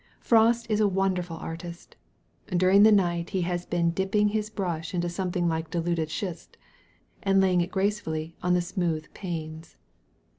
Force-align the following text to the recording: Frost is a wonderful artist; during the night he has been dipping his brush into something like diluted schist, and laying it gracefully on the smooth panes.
Frost 0.19 0.65
is 0.67 0.79
a 0.79 0.87
wonderful 0.87 1.37
artist; 1.37 1.95
during 2.47 2.81
the 2.81 2.91
night 2.91 3.29
he 3.29 3.41
has 3.43 3.67
been 3.67 3.91
dipping 3.91 4.29
his 4.29 4.49
brush 4.49 4.95
into 4.95 5.09
something 5.09 5.47
like 5.47 5.69
diluted 5.69 6.09
schist, 6.09 6.57
and 7.21 7.39
laying 7.39 7.61
it 7.61 7.69
gracefully 7.69 8.35
on 8.41 8.55
the 8.55 8.61
smooth 8.61 9.05
panes. 9.13 9.77